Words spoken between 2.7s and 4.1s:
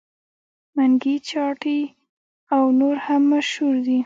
نور هم مشهور دي.